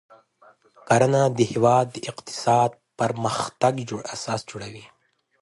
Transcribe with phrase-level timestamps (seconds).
[0.87, 3.73] کرنه د هیواد د اقتصادي پرمختګ
[4.15, 4.85] اساس جوړوي.